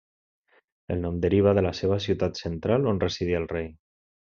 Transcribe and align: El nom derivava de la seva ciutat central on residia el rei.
El 0.95 1.03
nom 1.03 1.19
derivava 1.25 1.59
de 1.59 1.65
la 1.67 1.75
seva 1.81 1.99
ciutat 2.07 2.41
central 2.45 2.91
on 2.95 3.05
residia 3.07 3.45
el 3.45 3.49
rei. 3.55 3.71